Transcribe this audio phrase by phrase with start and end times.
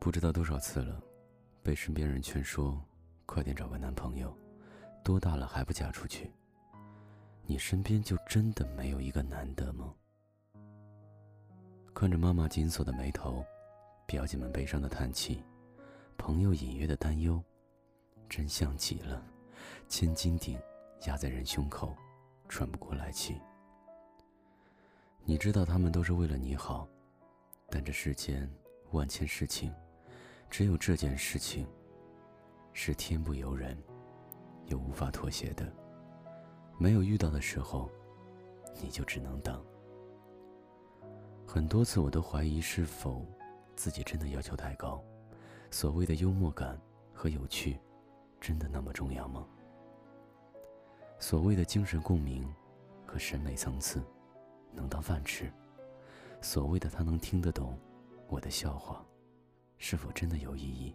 [0.00, 0.98] 不知道多少次了，
[1.62, 2.82] 被身边人劝说，
[3.26, 4.34] 快点找个男朋友，
[5.04, 6.32] 多大了还不嫁出去？
[7.44, 9.94] 你身边就真的没有一个男的吗？
[11.92, 13.44] 看着妈妈紧锁的眉头，
[14.06, 15.42] 表姐们悲伤的叹气，
[16.16, 17.38] 朋友隐约的担忧，
[18.26, 19.22] 真相极了，
[19.86, 20.58] 千斤顶
[21.06, 21.94] 压在人胸口，
[22.48, 23.38] 喘不过来气。
[25.24, 26.88] 你知道他们都是为了你好，
[27.68, 28.50] 但这世间
[28.92, 29.70] 万千事情，
[30.50, 31.66] 只有这件事情
[32.72, 33.80] 是天不由人，
[34.66, 35.72] 又无法妥协的。
[36.76, 37.88] 没有遇到的时候，
[38.82, 39.64] 你就只能等。
[41.46, 43.24] 很多次我都怀疑是否
[43.76, 45.02] 自己真的要求太高，
[45.70, 46.78] 所谓的幽默感
[47.14, 47.78] 和有趣，
[48.40, 49.46] 真的那么重要吗？
[51.18, 52.52] 所谓的精神共鸣
[53.06, 54.02] 和审美层次。
[54.72, 55.52] 能当饭吃，
[56.40, 57.76] 所谓的他能听得懂
[58.28, 59.04] 我的笑话，
[59.80, 60.94] 是否真的有意义？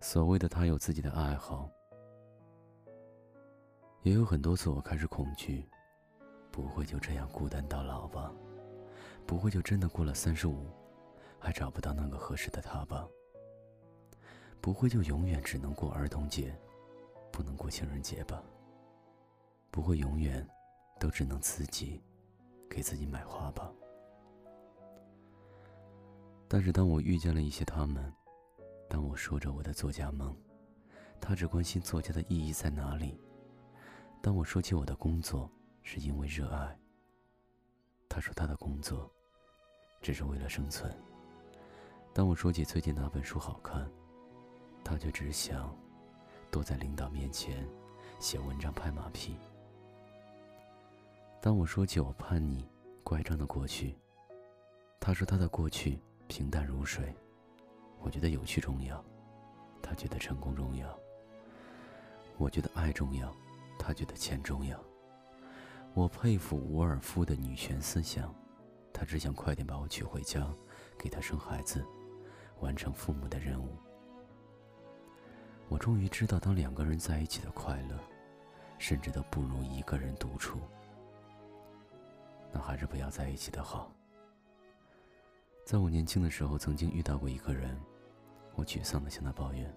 [0.00, 1.70] 所谓的他有自己的爱好，
[4.02, 5.68] 也有很多次我开始恐惧，
[6.50, 8.32] 不会就这样孤单到老吧？
[9.26, 10.66] 不会就真的过了三十五，
[11.38, 13.06] 还找不到那个合适的他吧？
[14.62, 16.58] 不会就永远只能过儿童节，
[17.30, 18.42] 不能过情人节吧？
[19.70, 20.46] 不会永远
[20.98, 22.02] 都只能自己？
[22.70, 23.70] 给自己买花吧。
[26.48, 28.12] 但是当我遇见了一些他们，
[28.88, 30.36] 当我说着我的作家梦，
[31.20, 33.18] 他只关心作家的意义在哪里；
[34.22, 35.50] 当我说起我的工作
[35.82, 36.78] 是因为热爱，
[38.08, 39.10] 他说他的工作
[40.00, 40.90] 只是为了生存；
[42.12, 43.90] 当我说起最近哪本书好看，
[44.84, 45.76] 他却只想
[46.50, 47.66] 躲在领导面前
[48.20, 49.36] 写文章拍马屁。
[51.40, 52.68] 当我说起我叛逆、
[53.02, 53.98] 乖张的过去，
[55.00, 57.14] 他说他的过去平淡如水。
[58.00, 59.02] 我觉得有趣重要，
[59.82, 60.98] 他觉得成功重要。
[62.36, 63.34] 我觉得爱重要，
[63.78, 64.78] 他觉得钱重要。
[65.94, 68.34] 我佩服伍尔夫的女权思想，
[68.92, 70.46] 他只想快点把我娶回家，
[70.98, 71.86] 给他生孩子，
[72.60, 73.76] 完成父母的任务。
[75.68, 77.98] 我终于知道，当两个人在一起的快乐，
[78.78, 80.58] 甚至都不如一个人独处。
[82.52, 83.90] 那还是不要在一起的好。
[85.64, 87.74] 在我年轻的时候，曾经遇到过一个人，
[88.54, 89.74] 我沮丧的向他抱怨：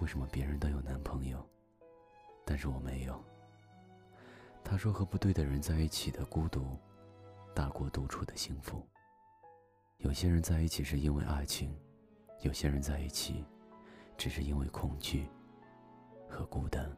[0.00, 1.48] 为什么别人都有男朋友，
[2.44, 3.22] 但是我没有？
[4.64, 6.76] 他说：和不对的人在一起的孤独，
[7.54, 8.84] 大过独处的幸福。
[9.98, 11.72] 有些人在一起是因为爱情，
[12.42, 13.44] 有些人在一起，
[14.16, 15.28] 只是因为恐惧
[16.28, 16.90] 和孤单。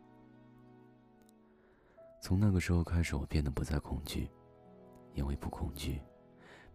[2.23, 4.31] 从那个时候开始，我变得不再恐惧。
[5.15, 6.01] 因为不恐惧，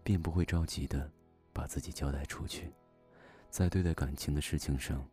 [0.04, 1.10] 便不会着急的
[1.54, 2.74] 把自己交代出去，
[3.50, 5.08] 在对待感情的事情上，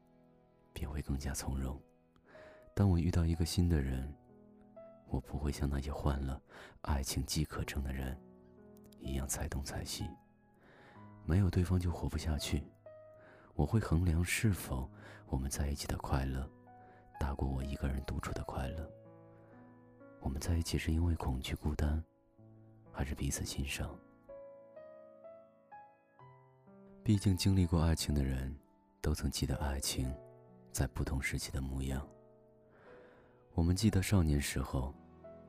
[0.72, 1.78] 便会更加从容。
[2.74, 4.12] 当我遇到一个新的人，
[5.06, 6.40] 我不会像那些患了
[6.80, 8.18] 爱情饥渴症的人
[8.98, 10.08] 一样猜东猜西。
[11.26, 12.64] 没有对方就活不下去。
[13.54, 14.90] 我会衡量是否
[15.26, 16.48] 我们在一起的快乐
[17.18, 18.90] 大过我一个人独处的快乐。
[20.20, 22.02] 我们在一起是因为恐惧孤单。
[22.92, 23.96] 还是彼此欣赏。
[27.02, 28.54] 毕竟经历过爱情的人，
[29.00, 30.14] 都曾记得爱情
[30.70, 32.06] 在不同时期的模样。
[33.54, 34.94] 我们记得少年时候，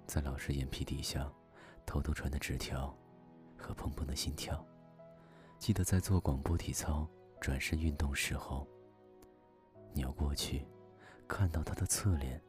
[0.07, 1.31] 在老师眼皮底下
[1.85, 2.95] 偷偷传的纸条
[3.57, 4.55] 和砰砰的心跳；
[5.59, 7.07] 记得在做广播体操、
[7.39, 8.65] 转身运动时候，
[9.93, 10.65] 你要过去
[11.27, 12.41] 看到他的侧脸，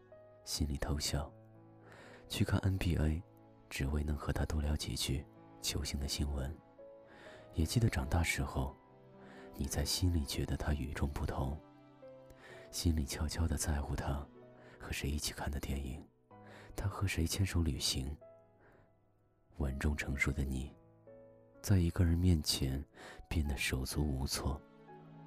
[0.45, 1.29] 心里偷笑；
[2.29, 3.23] 去看 NBA。
[3.69, 5.25] 只为能和他多聊几句
[5.63, 6.55] 球星的新闻，
[7.55, 8.77] 也记得长大时候，
[9.55, 11.59] 你在心里觉得他与众不同，
[12.71, 14.27] 心里悄悄的在乎他
[14.79, 16.05] 和谁一起看的电影，
[16.75, 18.17] 他和谁牵手旅行。
[19.59, 20.75] 稳重成熟的你，
[21.61, 22.85] 在一个人面前
[23.28, 24.60] 变得手足无措，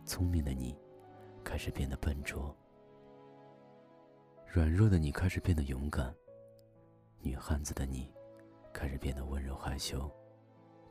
[0.06, 0.78] 聪明的你
[1.44, 2.54] 开始变得笨拙，
[4.46, 6.14] 软弱的你开始变得勇敢，
[7.22, 8.12] 女汉子的你。
[8.74, 10.12] 开始变得温柔害羞，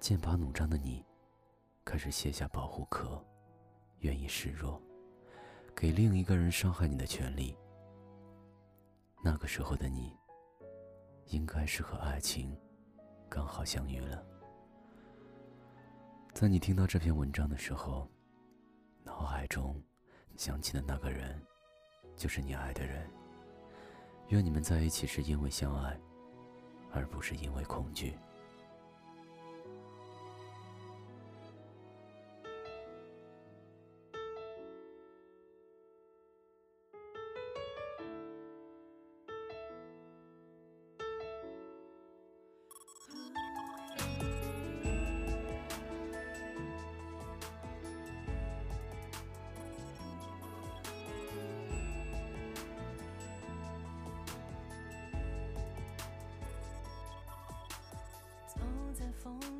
[0.00, 1.04] 剑拔弩张的你，
[1.84, 3.22] 开始卸下保护壳，
[4.00, 4.80] 愿意示弱，
[5.74, 7.56] 给另一个人伤害你的权利。
[9.22, 10.16] 那个时候的你，
[11.26, 12.56] 应该是和爱情
[13.28, 14.24] 刚好相遇了。
[16.32, 18.10] 在你听到这篇文章的时候，
[19.02, 19.80] 脑海中
[20.36, 21.40] 想起的那个人，
[22.16, 23.08] 就是你爱的人。
[24.28, 26.00] 愿你们在一起是因为相爱。
[26.96, 28.16] 而不是因为恐惧。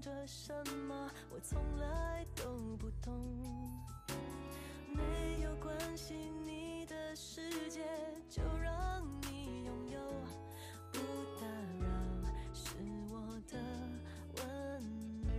[0.00, 0.52] 着什
[0.86, 1.10] 么？
[1.30, 3.12] 我从来都不懂。
[4.92, 6.14] 没有关系，
[6.44, 7.84] 你的世界
[8.28, 10.00] 就让你拥有，
[10.92, 10.98] 不
[11.40, 11.46] 打
[11.80, 11.86] 扰
[12.52, 12.74] 是
[13.10, 13.58] 我的
[14.36, 14.82] 温
[15.22, 15.30] 柔。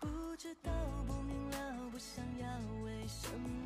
[0.00, 0.70] 不知道，
[1.06, 2.46] 不明了，不想要，
[2.84, 3.65] 为什么